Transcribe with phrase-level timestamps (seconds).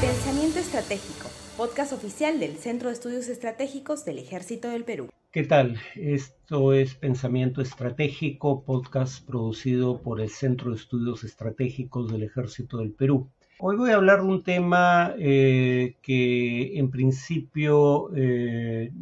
[0.00, 5.08] Pensamiento Estratégico, podcast oficial del Centro de Estudios Estratégicos del Ejército del Perú.
[5.32, 5.76] ¿Qué tal?
[5.96, 12.92] Esto es Pensamiento Estratégico, podcast producido por el Centro de Estudios Estratégicos del Ejército del
[12.92, 13.28] Perú.
[13.58, 18.92] Hoy voy a hablar de un tema eh, que en principio eh,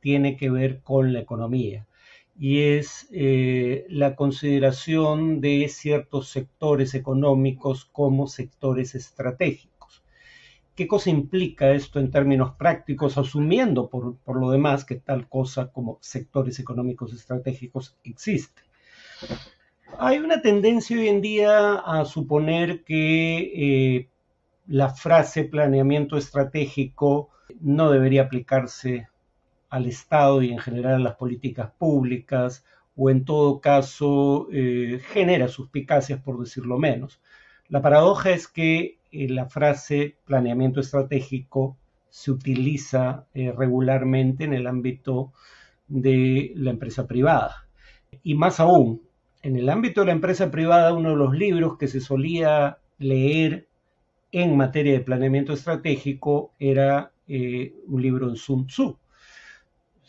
[0.00, 1.86] tiene que ver con la economía
[2.36, 9.77] y es eh, la consideración de ciertos sectores económicos como sectores estratégicos.
[10.78, 15.98] ¿Qué cosa implica esto en términos prácticos, asumiendo por, lo demás que tal cosa como
[16.00, 18.62] sectores económicos estratégicos existe?
[19.98, 23.38] Hay una tendencia hoy en día a suponer que
[23.96, 24.08] eh,
[24.68, 29.08] la frase planeamiento estratégico no debería aplicarse
[29.70, 35.48] al Estado y en general a las políticas públicas, o en todo caso eh, genera
[35.48, 37.20] suspicacias, por decirlo menos.
[37.68, 41.76] La paradoja es que eh, la frase planeamiento estratégico
[42.08, 45.32] se utiliza eh, regularmente en el ámbito
[45.86, 47.68] de la empresa privada.
[48.22, 49.02] Y más aún,
[49.42, 53.68] en el ámbito de la empresa privada, uno de los libros que se solía leer
[54.32, 58.98] en materia de planeamiento estratégico era un libro de Sun Tzu,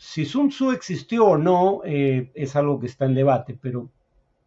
[0.02, 3.90] si Sun Tzu existió o no eh, es algo que está en debate, pero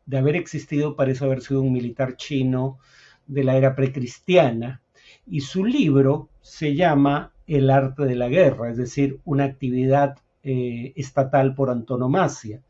[0.08, 2.80] de haber existido parece haber sido un militar chino
[3.28, 4.82] de la era precristiana.
[5.26, 10.94] Y su libro se llama El arte de la guerra, es decir, una actividad eh,
[10.96, 12.62] estatal por antonomasia.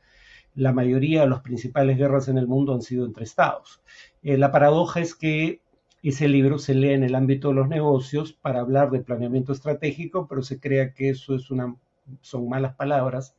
[0.56, 3.82] La mayoría de las principales guerras en el mundo han sido entre estados.
[4.22, 5.62] Eh, la paradoja es que
[6.04, 10.28] ese libro se lee en el ámbito de los negocios para hablar de planeamiento estratégico,
[10.28, 11.76] pero se crea que eso es una
[12.22, 13.36] son malas palabras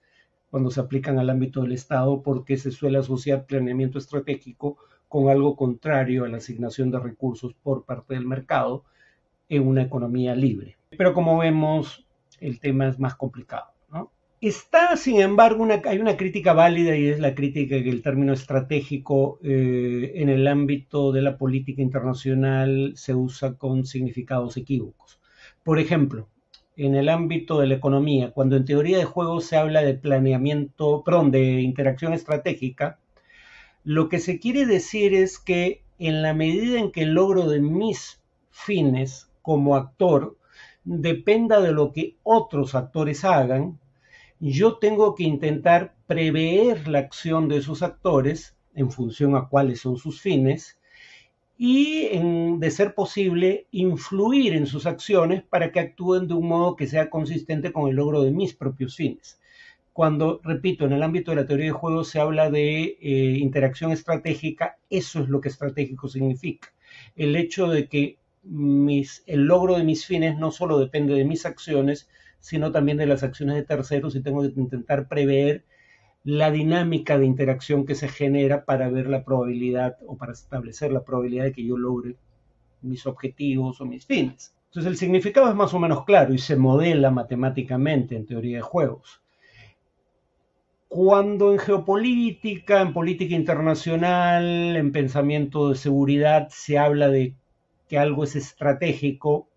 [0.51, 4.79] cuando se aplican al ámbito del Estado porque se suele asociar planeamiento estratégico
[5.15, 8.83] con algo contrario a la asignación de recursos por parte del mercado
[9.48, 10.77] en una economía libre.
[10.91, 12.05] Pero como vemos,
[12.41, 13.67] el tema es más complicado.
[14.41, 18.33] Está, sin embargo, una, hay una crítica válida y es la crítica que el término
[18.33, 25.20] estratégico eh, en el ámbito de la política internacional se usa con significados equívocos.
[25.63, 26.29] Por ejemplo,
[26.77, 31.05] en el ámbito de la economía, cuando en teoría de juego se habla de planeamiento,
[31.05, 32.98] perdón, de interacción estratégica,
[33.84, 37.61] lo que se quiere decir es que en la medida en que el logro de
[37.61, 40.39] mis fines como actor
[40.84, 43.78] dependa de lo que otros actores hagan,
[44.40, 49.98] yo tengo que intentar prever la acción de esos actores en función a cuáles son
[49.98, 50.78] sus fines
[51.56, 52.08] y,
[52.58, 57.11] de ser posible, influir en sus acciones para que actúen de un modo que sea
[57.11, 59.39] consistente con el logro de mis propios fines.
[59.94, 63.92] Cuando, repito, en el ámbito de la teoría de juegos se habla de eh, interacción
[63.92, 66.74] estratégica, eso es lo que estratégico significa.
[67.14, 72.08] El hecho de que el logro de mis fines no solo depende de mis acciones,
[72.40, 75.64] sino también de las acciones de terceros y tengo que intentar prever
[76.24, 81.05] la dinámica de interacción que se genera para ver la probabilidad o para establecer la
[81.05, 82.16] probabilidad de que yo logre
[82.82, 84.56] mis objetivos o mis fines.
[84.66, 88.62] Entonces el significado es más o menos claro y se modela matemáticamente en teoría de
[88.62, 89.23] juegos.
[90.94, 97.34] Cuando en geopolítica, en política internacional, en pensamiento de seguridad se habla de
[97.88, 99.48] que algo es estratégico,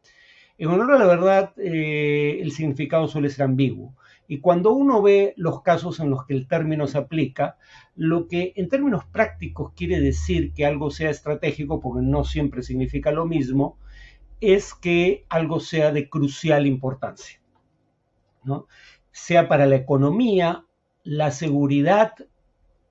[0.57, 3.93] en honor a la verdad eh, el significado suele ser ambiguo.
[4.27, 7.57] Y cuando uno ve los casos en los que el término se aplica,
[7.95, 13.11] lo que en términos prácticos quiere decir que algo sea estratégico, porque no siempre significa
[13.11, 13.77] lo mismo,
[14.41, 17.39] es que algo sea de crucial importancia,
[18.43, 18.65] ¿no?
[19.11, 20.66] sea para la economía,
[21.07, 22.15] la seguridad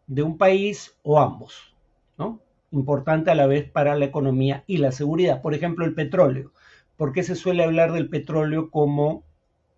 [0.07, 1.77] de un país o ambos,
[2.17, 2.41] ¿no?
[2.73, 5.43] importante a la vez para la economía y la seguridad.
[5.43, 6.53] Por ejemplo, el petróleo.
[6.97, 9.23] ¿Por qué se suele hablar del petróleo como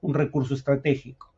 [0.00, 1.34] un recurso estratégico?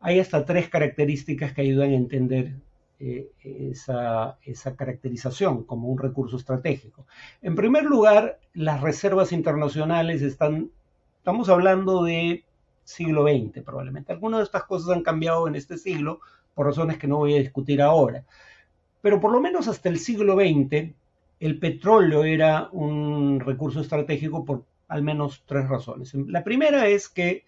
[0.00, 2.56] Hay hasta tres características que ayudan a entender
[2.98, 4.36] eh, esa,
[4.76, 7.06] caracterización como un recurso estratégico.
[7.40, 10.72] En primer lugar, las reservas internacionales están,
[11.18, 12.44] estamos hablando de
[12.82, 14.12] siglo XX probablemente.
[14.12, 16.18] Algunas de estas cosas han cambiado en este siglo
[16.54, 18.24] por razones que no voy a discutir ahora.
[19.00, 20.94] Pero por lo menos hasta el siglo XX,
[21.40, 26.14] el petróleo era un recurso estratégico por al menos tres razones.
[26.14, 27.44] La primera es que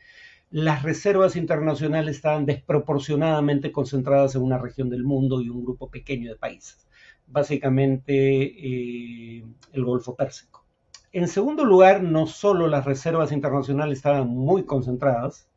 [0.50, 6.30] las reservas internacionales estaban desproporcionadamente concentradas en una región del mundo y un grupo pequeño
[6.30, 6.86] de países,
[7.26, 10.64] básicamente eh, el Golfo Pérsico.
[11.12, 15.48] En segundo lugar, no solo las reservas internacionales estaban muy concentradas,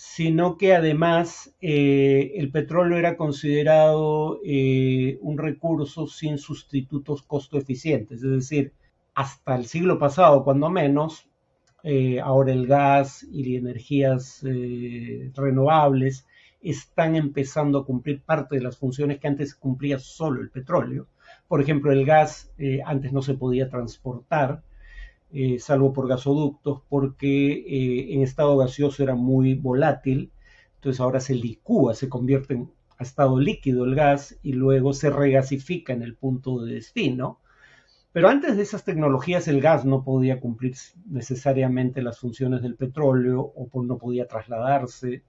[0.00, 8.22] sino que además eh, el petróleo era considerado eh, un recurso sin sustitutos costo eficientes,
[8.22, 8.72] es decir,
[9.12, 11.28] hasta el siglo pasado, cuando menos,
[11.82, 16.28] eh, ahora el gas y energías eh, renovables
[16.60, 21.08] están empezando a cumplir parte de las funciones que antes cumplía solo el petróleo.
[21.48, 22.52] Por ejemplo, el gas
[22.84, 24.62] antes no se podía transportar,
[25.58, 30.32] salvo por gasoductos, porque en estado gaseoso era muy volátil,
[30.76, 35.92] entonces ahora se licúa, se convierte en estado líquido el gas y luego se regasifica
[35.92, 37.40] en el punto de destino.
[38.12, 40.74] Pero antes de esas tecnologías el gas no podía cumplir
[41.06, 45.22] necesariamente las funciones del petróleo o no podía trasladarse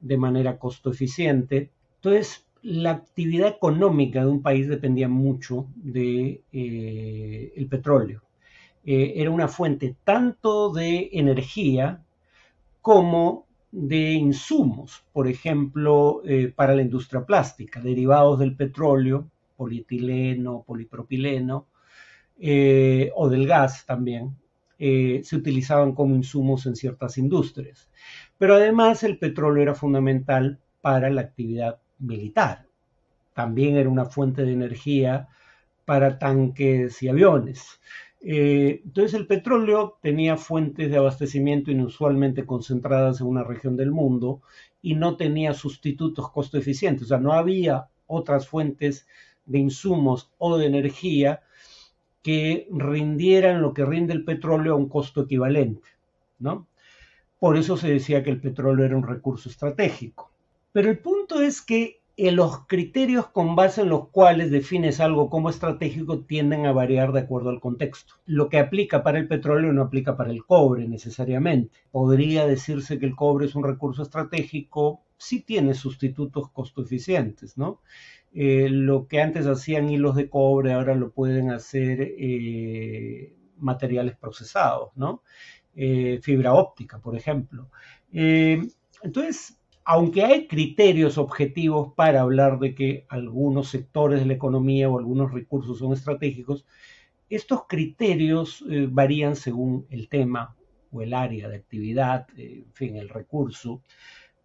[0.00, 1.70] de manera costo eficiente.
[1.96, 8.23] Entonces, la actividad económica de un país dependía mucho del de, eh, petróleo.
[8.84, 12.02] Eh, era una fuente tanto de energía
[12.82, 21.66] como de insumos, por ejemplo, eh, para la industria plástica, derivados del petróleo, polietileno, polipropileno,
[22.38, 24.36] eh, o del gas también,
[24.76, 27.88] se utilizaban como insumos en ciertas industrias.
[28.36, 32.66] Pero además el petróleo era fundamental para la actividad militar.
[33.32, 35.28] También era una fuente de energía
[35.86, 37.80] para tanques y aviones.
[38.26, 44.40] Eh, entonces el petróleo tenía fuentes de abastecimiento inusualmente concentradas en una región del mundo
[44.80, 47.04] y no tenía sustitutos costo eficientes.
[47.04, 49.06] O sea, no había otras fuentes
[49.44, 51.42] de insumos o de energía
[52.22, 55.86] que rindieran lo que rinde el petróleo a un costo equivalente,
[56.38, 56.66] ¿no?
[57.38, 60.30] Por eso se decía que el petróleo era un recurso estratégico.
[60.72, 65.28] Pero el punto es que eh, los criterios con base en los cuales defines algo
[65.28, 68.14] como estratégico tienden a variar de acuerdo al contexto.
[68.24, 71.76] Lo que aplica para el petróleo no aplica para el cobre necesariamente.
[71.90, 77.80] Podría decirse que el cobre es un recurso estratégico si tiene sustitutos costo eficientes, ¿no?
[78.32, 84.90] Eh, lo que antes hacían hilos de cobre ahora lo pueden hacer eh, materiales procesados,
[84.96, 85.22] ¿no?
[86.22, 87.68] fibra óptica, por ejemplo.
[88.12, 94.98] entonces, aunque hay criterios objetivos para hablar de que algunos sectores de la economía o
[94.98, 96.64] algunos recursos son estratégicos,
[97.28, 100.56] estos criterios eh, varían según el tema
[100.90, 103.82] o el área de actividad, eh, en fin, el recurso.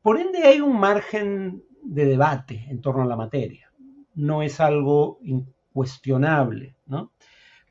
[0.01, 3.71] Por ende, hay un margen de debate en torno a la materia.
[4.15, 6.75] No es algo incuestionable.
[6.85, 7.11] ¿no?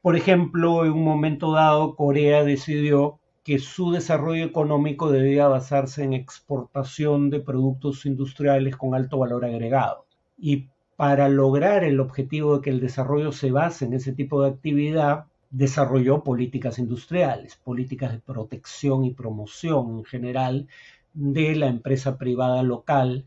[0.01, 3.18] Por ejemplo, en un momento dado, Corea decidió
[3.49, 10.05] que su desarrollo económico debía basarse en exportación de productos industriales con alto valor agregado.
[10.37, 10.67] Y
[10.97, 15.25] para lograr el objetivo de que el desarrollo se base en ese tipo de actividad,
[15.49, 20.69] desarrolló políticas industriales, políticas de protección y promoción en general
[21.15, 23.25] de la empresa privada local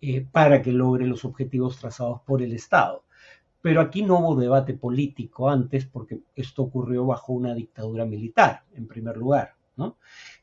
[0.00, 3.02] eh, para que logre los objetivos trazados por el Estado.
[3.60, 8.88] Pero aquí no hubo debate político antes porque esto ocurrió bajo una dictadura militar, en
[8.88, 9.57] primer lugar.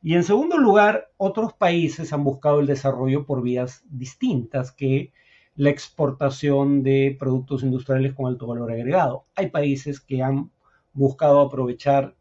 [0.02, 5.12] Y en segundo lugar, otros países han buscado el desarrollo por vías distintas que
[5.56, 9.24] la exportación de productos industriales con alto valor agregado.
[9.34, 10.50] Hay países que han
[10.92, 12.14] buscado aprovechar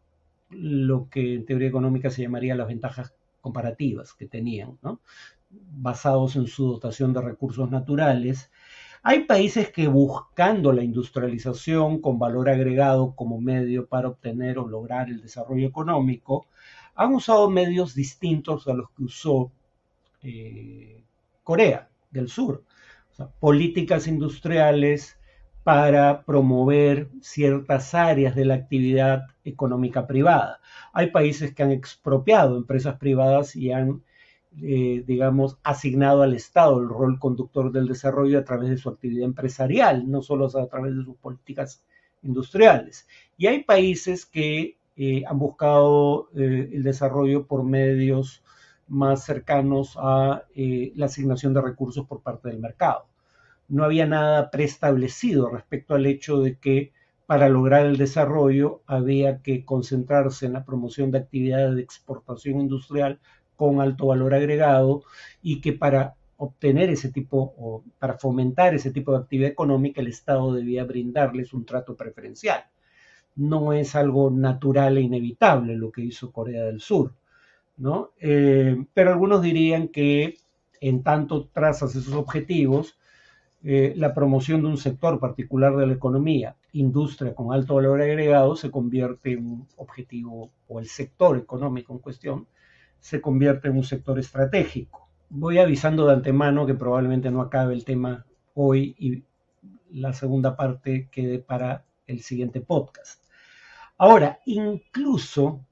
[0.49, 4.77] lo que en teoría económica se llamaría las ventajas comparativas que tenían,
[5.49, 8.51] basados en su dotación de recursos naturales.
[9.03, 15.09] Hay países que buscando la industrialización con valor agregado como medio para obtener o lograr
[15.09, 16.47] el desarrollo económico,
[16.95, 19.51] han usado medios distintos a los que usó
[20.23, 21.03] eh,
[21.43, 22.63] Corea del Sur.
[23.39, 25.17] políticas industriales
[25.63, 30.59] para promover ciertas áreas de la actividad económica privada.
[30.93, 34.03] Hay países que han expropiado empresas privadas y han,
[34.61, 39.25] eh, digamos, asignado al Estado el rol conductor del desarrollo a través de su actividad
[39.25, 41.83] empresarial, no solo a través de sus políticas
[42.21, 43.07] industriales.
[43.37, 48.43] Y hay países que eh, han buscado eh, el desarrollo por medios
[48.87, 53.05] más cercanos a eh, la asignación de recursos por parte del mercado.
[53.67, 56.93] No había nada preestablecido respecto al hecho de que
[57.25, 63.19] para lograr el desarrollo había que concentrarse en la promoción de actividades de exportación industrial
[63.55, 65.03] con alto valor agregado
[65.41, 70.07] y que para obtener ese tipo o para fomentar ese tipo de actividad económica el
[70.07, 72.65] Estado debía brindarles un trato preferencial
[73.35, 77.13] no es algo natural e inevitable lo que hizo Corea del Sur,
[77.77, 78.11] ¿no?
[78.19, 80.37] Eh, pero algunos dirían que
[80.81, 82.97] en tanto trazas esos objetivos,
[83.63, 88.55] eh, la promoción de un sector particular de la economía, industria con alto valor agregado,
[88.55, 92.47] se convierte en un objetivo, o el sector económico en cuestión,
[92.99, 95.07] se convierte en un sector estratégico.
[95.29, 99.23] Voy avisando de antemano que probablemente no acabe el tema hoy y
[99.91, 103.24] la segunda parte quede para el siguiente podcast.
[103.97, 105.65] Ahora, incluso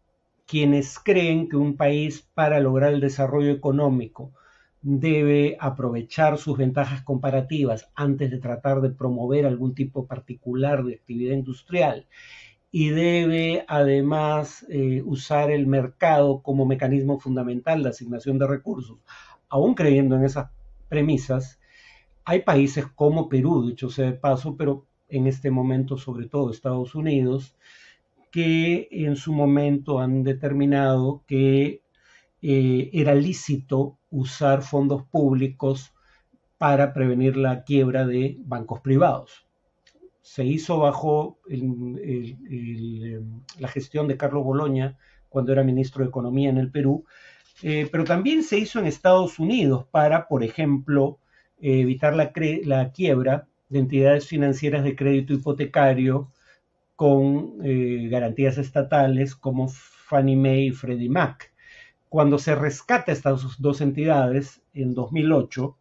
[0.46, 4.32] quienes creen que un país para lograr el desarrollo económico
[4.82, 11.34] debe aprovechar sus ventajas comparativas antes de tratar de promover algún tipo particular de actividad
[11.34, 12.08] industrial
[12.72, 19.00] y debe además eh, usar el mercado como mecanismo fundamental de asignación de recursos.
[19.50, 20.50] Aún creyendo en esas
[20.90, 21.60] premisas,
[22.26, 26.96] hay países como Perú, dicho sea de paso, pero en este momento sobre todo Estados
[26.96, 27.56] Unidos,
[28.34, 31.84] que en su momento han determinado que
[32.42, 35.94] eh, era lícito usar fondos públicos
[36.58, 39.46] para prevenir la quiebra de bancos privados.
[40.22, 41.38] Se hizo bajo
[43.60, 44.98] la gestión de Carlos Boloña
[45.30, 47.06] cuando era ministro de Economía en el Perú,
[47.62, 51.20] eh, pero también se hizo en Estados Unidos para, por ejemplo,
[51.62, 52.32] evitar la,
[52.64, 56.32] la quiebra de entidades financieras de crédito hipotecario
[56.96, 61.52] con eh, garantías estatales como Fannie Mae y Freddie Mac.
[62.10, 65.76] Cuando se rescata estas dos entidades en 2008,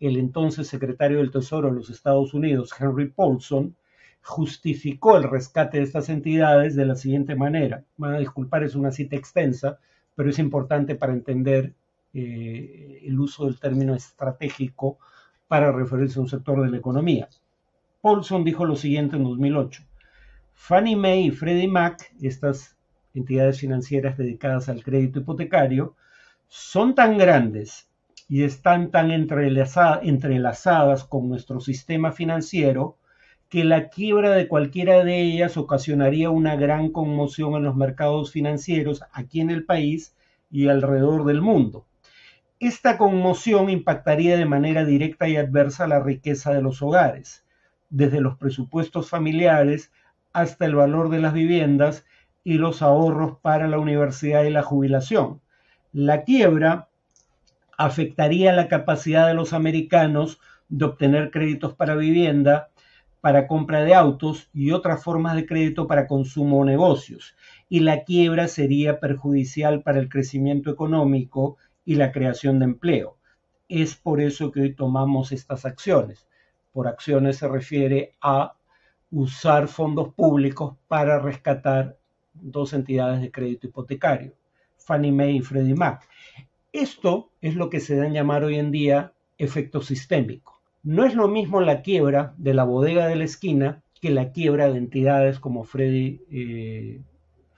[0.00, 3.74] el entonces secretario del Tesoro de los Estados Unidos, Henry Paulson,
[4.22, 7.84] justificó el rescate de estas entidades de la siguiente manera.
[7.96, 9.78] Van a disculpar, es una cita extensa,
[10.14, 11.72] pero es importante para entender
[12.14, 14.98] eh, el uso del término estratégico
[15.48, 17.28] para referirse a un sector de la economía.
[18.00, 19.82] Paulson dijo lo siguiente en 2008.
[20.64, 22.76] Fannie Mae y Freddie Mac, estas
[23.14, 25.96] entidades financieras dedicadas al crédito hipotecario,
[26.46, 27.90] son tan grandes
[28.28, 32.96] y están tan entrelazadas con nuestro sistema financiero
[33.48, 39.02] que la quiebra de cualquiera de ellas ocasionaría una gran conmoción en los mercados financieros
[39.12, 40.14] aquí en el país
[40.48, 41.86] y alrededor del mundo.
[42.60, 47.44] Esta conmoción impactaría de manera directa y adversa la riqueza de los hogares,
[47.90, 49.90] desde los presupuestos familiares
[50.32, 52.04] hasta el valor de las viviendas
[52.44, 55.40] y los ahorros para la universidad y la jubilación.
[55.92, 56.88] La quiebra
[57.76, 62.70] afectaría la capacidad de los americanos de obtener créditos para vivienda,
[63.20, 67.36] para compra de autos y otras formas de crédito para consumo o negocios.
[67.68, 73.16] Y la quiebra sería perjudicial para el crecimiento económico y la creación de empleo.
[73.68, 76.26] Es por eso que hoy tomamos estas acciones.
[76.72, 78.54] Por acciones se refiere a
[79.12, 81.98] usar fondos públicos para rescatar
[82.32, 84.32] dos entidades de crédito hipotecario,
[84.78, 86.08] Fannie Mae y Freddie Mac.
[86.72, 90.60] Esto es lo que se da en llamar hoy en día efecto sistémico.
[90.82, 94.70] No es lo mismo la quiebra de la bodega de la esquina que la quiebra
[94.70, 97.02] de entidades como Freddie, eh,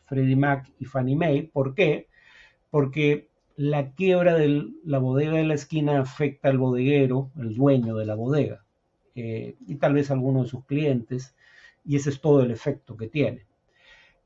[0.06, 1.44] Freddie Mac y Fannie Mae.
[1.44, 2.08] ¿Por qué?
[2.70, 8.04] Porque la quiebra de la bodega de la esquina afecta al bodeguero, el dueño de
[8.04, 8.64] la bodega,
[9.14, 11.34] eh, y tal vez a alguno de sus clientes,
[11.84, 13.46] y ese es todo el efecto que tiene.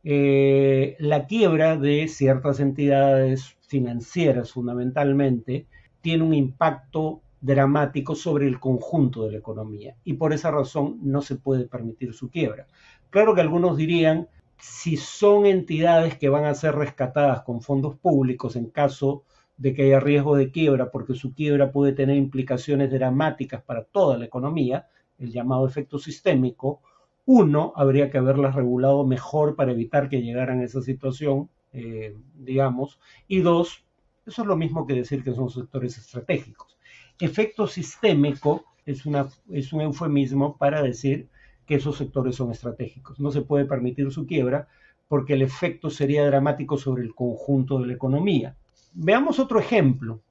[0.05, 5.67] Eh, la quiebra de ciertas entidades financieras fundamentalmente
[6.01, 11.23] tiene un impacto dramático sobre el conjunto de la economía y por esa razón no
[11.23, 12.67] se puede permitir su quiebra.
[13.11, 18.57] Claro que algunos dirían, si son entidades que van a ser rescatadas con fondos públicos
[18.57, 19.25] en caso
[19.57, 24.17] de que haya riesgo de quiebra, porque su quiebra puede tener implicaciones dramáticas para toda
[24.19, 24.87] la economía,
[25.19, 26.81] el llamado efecto sistémico,
[27.31, 32.99] uno, habría que haberlas regulado mejor para evitar que llegaran a esa situación, eh, digamos.
[33.29, 33.85] Y dos,
[34.27, 36.79] eso es lo mismo que decir que son sectores estratégicos.
[37.21, 39.05] Efecto sistémico es,
[39.53, 41.29] es un eufemismo para decir
[41.67, 43.21] que esos sectores son estratégicos.
[43.21, 44.67] No se puede permitir su quiebra
[45.07, 48.57] porque el efecto sería dramático sobre el conjunto de la economía.
[48.95, 50.23] Veamos otro ejemplo,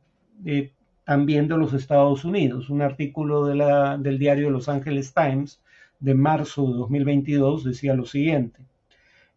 [1.03, 5.61] también de los Estados Unidos, un artículo del diario Los Angeles Times
[5.99, 8.59] de marzo de 2022 decía lo siguiente.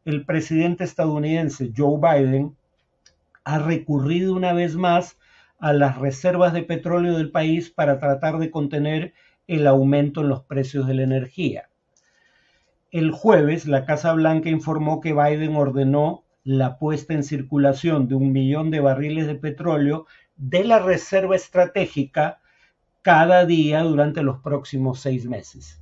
[0.05, 2.57] El presidente estadounidense Joe Biden
[3.45, 5.19] ha recurrido una vez más
[5.59, 9.13] a las reservas de petróleo del país para tratar de contener
[9.47, 11.69] el aumento en los precios de la energía.
[12.91, 18.33] El jueves, la Casa Blanca informó que Biden ordenó la puesta en circulación de un
[18.33, 22.41] millón de barriles de petróleo de la reserva estratégica
[23.03, 25.80] cada día durante los próximos seis meses.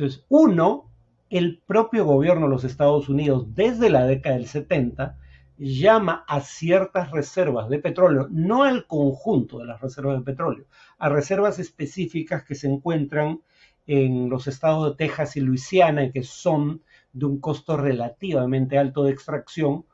[0.00, 0.90] Entonces, uno,
[1.28, 5.18] el propio gobierno de los Estados Unidos desde la década del 70
[5.58, 10.64] llama a ciertas reservas de petróleo, no al conjunto de las reservas de petróleo,
[10.98, 13.42] a reservas específicas que se encuentran
[13.86, 16.80] en los estados de Texas y Luisiana que son
[17.12, 19.84] de un costo relativamente alto de extracción,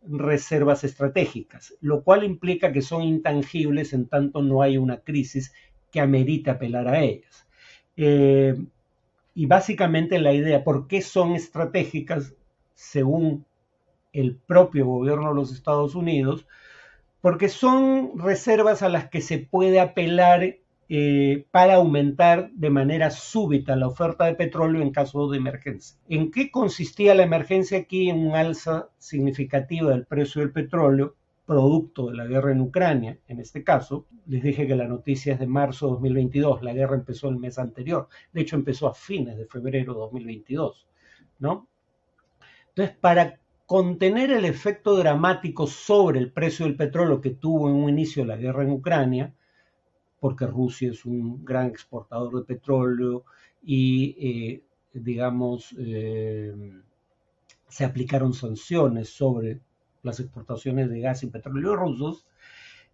[0.00, 5.52] reservas estratégicas, lo cual implica que son intangibles en tanto no hay una crisis
[5.90, 7.48] que amerite apelar a ellas.
[7.96, 8.54] Eh,
[9.36, 12.34] y básicamente la idea, ¿por qué son estratégicas
[12.74, 13.44] según
[14.12, 16.46] el propio gobierno de los Estados Unidos,
[17.20, 20.56] porque son reservas a las que se puede apelar
[20.88, 25.98] eh, para aumentar de manera súbita la oferta de petróleo en caso de emergencia.
[26.08, 28.08] ¿En qué consistía la emergencia aquí?
[28.08, 31.14] En un alza significativa del precio del petróleo,
[31.46, 34.06] producto de la guerra en Ucrania, en este caso.
[34.26, 37.58] Les dije que la noticia es de marzo de 2022, la guerra empezó el mes
[37.58, 40.88] anterior, de hecho empezó a fines de febrero de 2022,
[41.38, 41.68] ¿no?
[42.68, 47.88] Entonces, para contener el efecto dramático sobre el precio del petróleo que tuvo en un
[47.90, 49.34] inicio la guerra en Ucrania,
[50.20, 53.24] porque Rusia es un gran exportador de petróleo
[53.62, 54.62] y, eh,
[54.92, 56.54] digamos, eh,
[57.68, 59.60] se aplicaron sanciones sobre
[60.06, 62.26] las exportaciones de gas y petróleo rusos,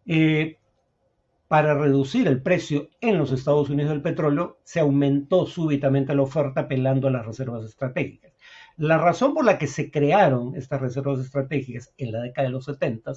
[0.06, 0.58] eh,
[1.46, 6.62] para reducir el precio en los Estados Unidos del petróleo, se aumentó súbitamente la oferta
[6.62, 8.32] apelando a las reservas estratégicas.
[8.78, 12.64] La razón por la que se crearon estas reservas estratégicas en la década de los
[12.64, 13.12] 70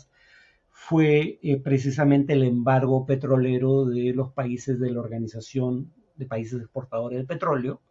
[0.70, 7.20] fue eh, precisamente el embargo petrolero de los países de la Organización de Países Exportadores
[7.20, 7.82] de Petróleo,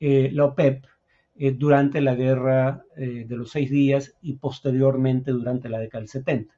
[0.00, 0.84] eh, la OPEP,
[1.38, 6.54] eh, durante la guerra de los seis días y posteriormente durante la década del 70.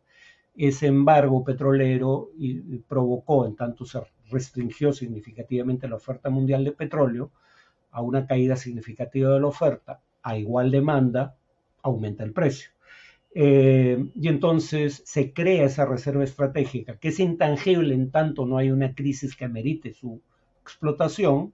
[0.57, 2.31] Ese embargo petrolero
[2.89, 7.31] provocó, en tanto se restringió significativamente la oferta mundial de petróleo,
[7.91, 11.37] a una caída significativa de la oferta, a igual demanda,
[11.83, 12.71] aumenta el precio.
[13.35, 18.71] Eh, y entonces se crea esa reserva estratégica, que es intangible en tanto no hay
[18.71, 20.21] una crisis que amerite su
[20.63, 21.53] explotación,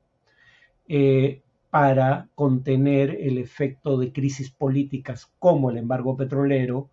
[0.88, 1.42] eh,
[1.74, 6.88] para contener el efecto de crisis políticas como el embargo petrolero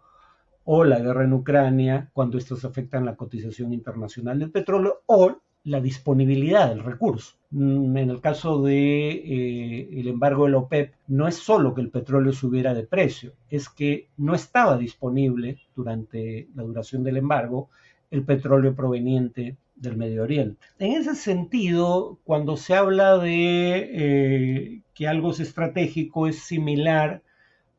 [0.64, 5.80] o la guerra en Ucrania, cuando estos afectan la cotización internacional del petróleo o la
[5.80, 7.36] disponibilidad del recurso.
[7.52, 11.82] Mm, en el caso de eh, el embargo de la OPEP, no es solo que
[11.82, 17.70] el petróleo subiera de precio, es que no estaba disponible durante la duración del embargo
[18.10, 20.64] el petróleo proveniente del Medio Oriente.
[20.78, 27.24] En ese sentido, cuando se habla de eh, que algo es estratégico, es similar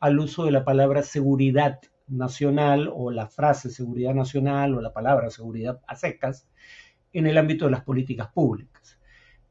[0.00, 5.30] al uso de la palabra seguridad nacional o la frase seguridad nacional o la palabra
[5.30, 6.48] seguridad a secas,
[7.12, 8.98] en el ámbito de las políticas públicas.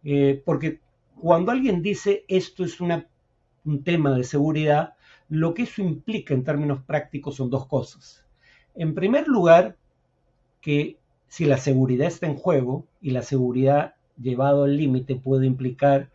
[0.04, 0.82] Eh, porque
[1.16, 4.96] cuando alguien dice esto es un tema de seguridad,
[5.30, 8.26] lo que eso implica en términos prácticos son dos cosas.
[8.76, 9.78] En primer lugar,
[10.60, 11.01] que
[11.32, 16.10] si la seguridad está en juego y la seguridad llevado al límite puede implicar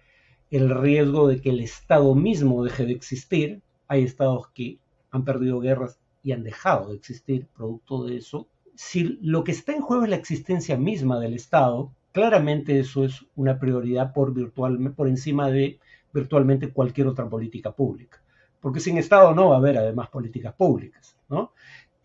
[0.51, 4.77] el riesgo de que el Estado mismo deje de existir, hay estados que
[5.11, 9.73] han perdido guerras y han dejado de existir producto de eso, si lo que está
[9.73, 14.93] en juego es la existencia misma del Estado, claramente eso es una prioridad por, virtual,
[14.95, 15.81] por encima de
[16.13, 18.21] virtualmente cualquier otra política pública.
[18.61, 21.17] Porque sin Estado no va a haber además políticas públicas.
[21.31, 21.53] ¿no?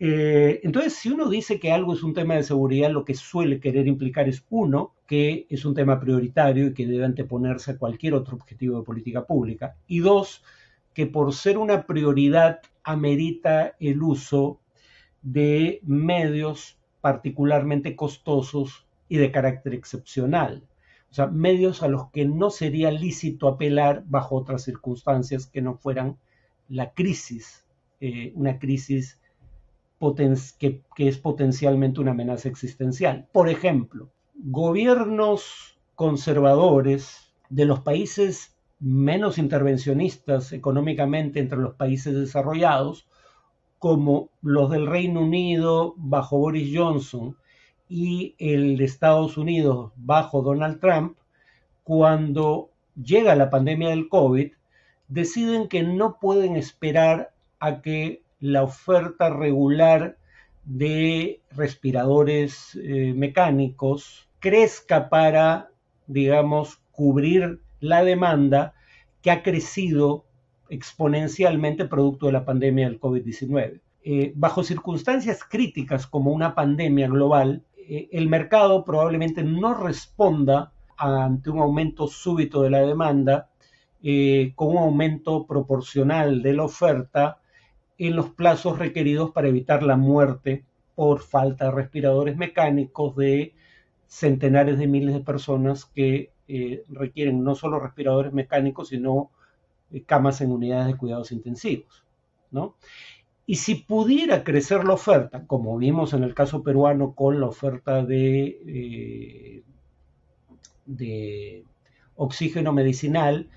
[0.04, 3.60] Eh, entonces, si uno dice que algo es un tema de seguridad, lo que suele
[3.60, 8.14] querer implicar es, uno, que es un tema prioritario y que debe anteponerse a cualquier
[8.14, 9.76] otro objetivo de política pública.
[9.86, 10.42] Y dos,
[10.92, 14.58] que por ser una prioridad amerita el uso
[15.22, 20.64] de medios particularmente costosos y de carácter excepcional.
[21.12, 25.76] O sea, medios a los que no sería lícito apelar bajo otras circunstancias que no
[25.76, 26.18] fueran
[26.68, 27.64] la crisis,
[28.00, 29.20] eh, una crisis
[30.58, 33.28] que, que es potencialmente una amenaza existencial.
[33.32, 43.06] Por ejemplo, gobiernos conservadores de los países menos intervencionistas económicamente entre los países desarrollados
[43.78, 47.36] como los del Reino Unido bajo Boris Johnson
[47.88, 51.18] y el de Estados Unidos bajo Donald Trump,
[51.84, 54.52] cuando llega la pandemia del COVID,
[55.08, 60.18] deciden que no pueden esperar a que la oferta regular
[60.64, 65.70] de respiradores eh, mecánicos crezca para,
[66.08, 68.74] digamos, cubrir la demanda
[69.22, 70.26] que ha crecido
[70.68, 73.80] exponencialmente producto de la pandemia del COVID-19.
[74.02, 81.48] Eh, bajo circunstancias críticas como una pandemia global, eh, el mercado probablemente no responda ante
[81.48, 83.48] un aumento súbito de la demanda
[84.56, 87.38] con un aumento proporcional de la oferta
[87.98, 93.54] en los plazos requeridos para evitar la muerte por falta de respiradores mecánicos de
[94.06, 96.32] centenares de miles de personas que
[96.88, 99.30] requieren no solo respiradores mecánicos, sino
[99.90, 102.04] eh, camas en unidades de cuidados intensivos.
[102.50, 102.76] ¿no?
[103.46, 108.04] Y si pudiera crecer la oferta, como vimos en el caso peruano con la oferta
[108.04, 109.62] de, eh,
[110.86, 111.64] de
[112.14, 113.48] oxígeno medicinal,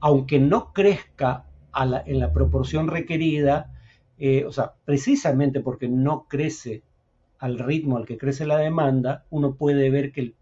[0.00, 3.72] aunque no crezca en la proporción requerida,
[4.18, 6.82] eh, o sea, precisamente porque no crece
[7.38, 10.34] al ritmo al que crece la demanda, uno puede ver que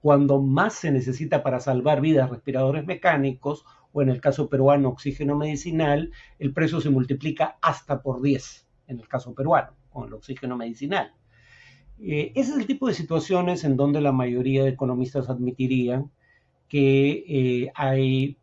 [0.00, 5.36] cuando más se necesita para salvar vidas respiradores mecánicos, o en el caso peruano oxígeno
[5.36, 10.56] medicinal, el precio se multiplica hasta por 10, en el caso peruano, con el oxígeno
[10.56, 11.12] medicinal.
[12.00, 16.10] Eh, ese es el tipo de situaciones en donde la mayoría de economistas admitirían
[16.68, 18.36] que eh, hay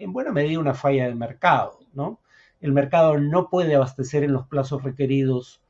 [0.00, 2.18] en buena medida una falla de mercado, ¿no?
[2.60, 5.62] el mercado no puede abastecer en los plazos requeridos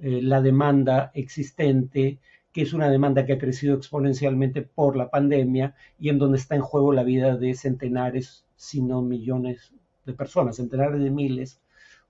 [0.00, 2.18] eh, la demanda existente,
[2.52, 6.54] que es una demanda que ha crecido exponencialmente por la pandemia y en donde está
[6.54, 9.72] en juego la vida de centenares, si no millones
[10.04, 11.60] de personas, centenares de miles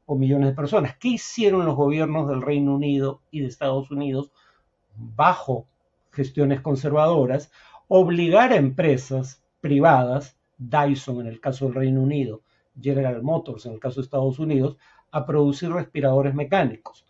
[0.05, 0.97] o millones de personas.
[0.99, 4.31] ¿Qué hicieron los gobiernos del Reino Unido y de Estados Unidos
[4.95, 5.67] bajo
[6.13, 7.51] gestiones conservadoras?
[7.89, 12.43] Obligar a empresas privadas, Dyson en el caso del Reino Unido,
[12.81, 14.77] General Motors, en el caso de Estados Unidos,
[15.11, 17.07] a producir respiradores mecánicos.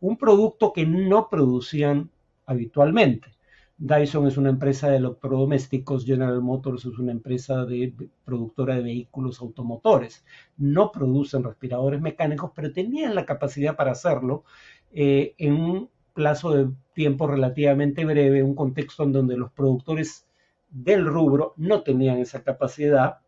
[0.00, 2.10] Un producto que no producían
[2.46, 3.28] habitualmente.
[3.76, 7.92] Dyson es una empresa de electrodomésticos, General Motors es una empresa de
[8.24, 10.24] productora de vehículos automotores.
[10.56, 14.44] No producen respiradores mecánicos, pero tenían la capacidad para hacerlo
[14.92, 20.28] eh, en un plazo de tiempo relativamente breve, un contexto en donde los productores
[20.74, 23.20] del rubro no tenían esa capacidad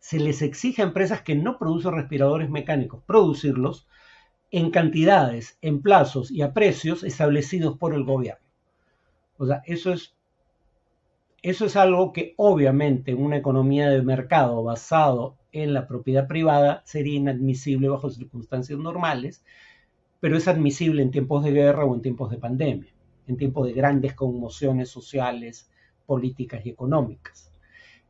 [0.00, 3.86] se les exige a empresas que no producen respiradores mecánicos producirlos
[4.50, 8.44] en cantidades, en plazos y a precios establecidos por el gobierno.
[9.38, 10.14] O sea, eso es,
[11.42, 16.82] eso es algo que obviamente en una economía de mercado basado en la propiedad privada
[16.84, 19.44] sería inadmisible bajo circunstancias normales,
[20.20, 22.92] pero es admisible en tiempos de guerra o en tiempos de pandemia,
[23.26, 25.70] en tiempos de grandes conmociones sociales,
[26.06, 27.50] políticas y económicas.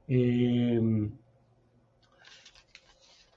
[0.09, 0.80] Eh,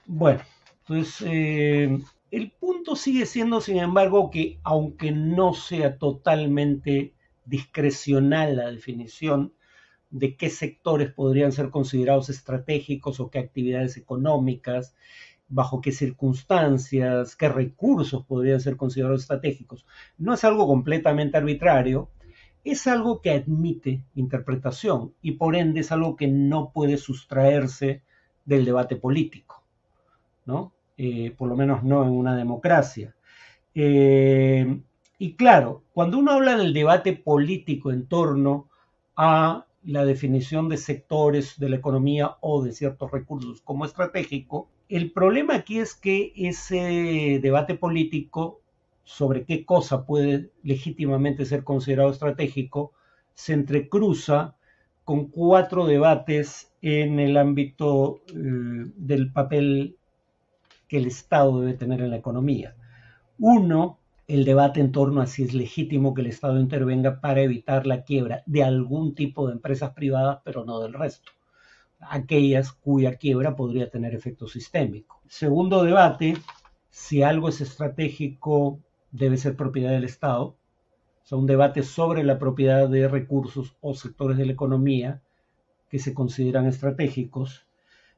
[0.06, 0.40] bueno,
[0.86, 1.98] pues eh,
[2.30, 9.52] el punto sigue siendo, sin embargo, que aunque no sea totalmente discrecional la definición
[10.10, 14.94] de qué sectores podrían ser considerados estratégicos o qué actividades económicas,
[15.48, 19.84] bajo qué circunstancias, qué recursos podrían ser considerados estratégicos,
[20.18, 22.08] no es algo completamente arbitrario,
[22.64, 28.02] es algo que admite interpretación y por ende es algo que no puede sustraerse
[28.44, 29.60] del debate político.
[30.96, 33.14] Eh, por lo menos no en una democracia.
[33.74, 34.80] Eh,
[35.18, 38.68] y claro, cuando uno habla del debate político en torno
[39.16, 45.12] a la definición de sectores de la economía o de ciertos recursos como estratégico, el
[45.12, 48.59] problema aquí es que ese debate político
[49.10, 52.92] sobre qué cosa puede legítimamente ser considerado estratégico
[53.34, 54.54] se entrecruza
[55.04, 59.96] con cuatro debates en el ámbito eh, del papel
[60.86, 62.76] que el Estado debe tener en la economía.
[63.40, 67.88] Uno, el debate en torno a si es legítimo que el Estado intervenga para evitar
[67.88, 71.32] la quiebra de algún tipo de empresas privadas, pero no del resto.
[71.98, 75.20] Aquellas cuya quiebra podría tener efecto sistémico.
[75.26, 76.36] Segundo debate,
[76.90, 78.78] si algo es estratégico,
[79.12, 80.44] debe ser propiedad del Estado.
[80.44, 80.56] O
[81.24, 85.20] sea, un debate sobre la propiedad de recursos o sectores de la economía
[85.88, 87.66] que se consideran estratégicos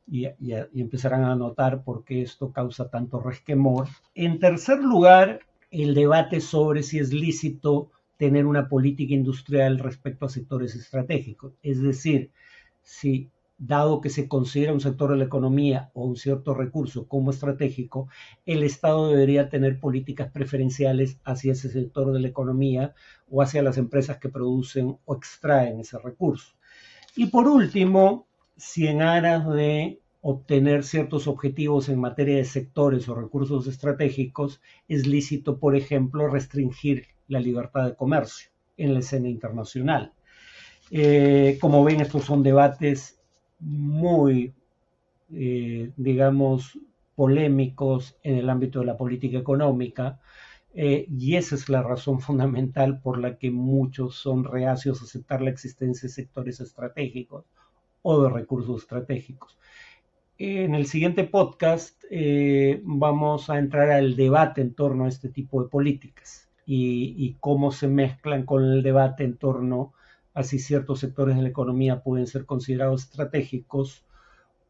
[0.06, 0.26] y,
[0.74, 3.88] empezarán a notar por qué esto causa tanto resquemor.
[4.14, 10.28] En tercer lugar, el debate sobre si es lícito tener una política industrial respecto a
[10.28, 11.54] sectores estratégicos.
[11.62, 12.30] Es decir,
[12.82, 13.30] si
[13.64, 18.08] dado que se considera un sector de la economía o un cierto recurso como estratégico,
[18.44, 22.94] el Estado debería tener políticas preferenciales hacia ese sector de la economía
[23.30, 26.54] o hacia las empresas que producen o extraen ese recurso.
[27.14, 33.14] Y por último, si en aras de obtener ciertos objetivos en materia de sectores o
[33.14, 40.12] recursos estratégicos, es lícito, por ejemplo, restringir la libertad de comercio en la escena internacional.
[40.90, 43.21] Eh, como ven, estos son debates
[43.62, 44.52] muy,
[45.32, 46.78] eh, digamos,
[47.14, 50.20] polémicos en el ámbito de la política económica,
[50.74, 55.42] eh, y esa es la razón fundamental por la que muchos son reacios a aceptar
[55.42, 57.44] la existencia de sectores estratégicos
[58.02, 59.56] o de recursos estratégicos.
[60.38, 65.62] En el siguiente podcast eh, vamos a entrar al debate en torno a este tipo
[65.62, 69.92] de políticas y, cómo se mezclan con el debate en torno
[70.34, 74.04] a si ciertos sectores de la economía pueden ser considerados estratégicos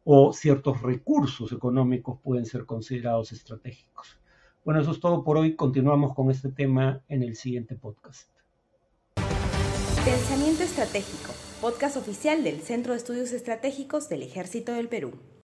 [0.05, 4.19] o ciertos recursos económicos pueden ser considerados estratégicos.
[4.65, 5.57] Bueno, eso es todo por hoy.
[5.57, 8.29] Continuamos con este tema en el siguiente podcast.
[10.05, 15.13] Pensamiento Estratégico, podcast oficial del Centro de Estudios Estratégicos del Ejército del Perú.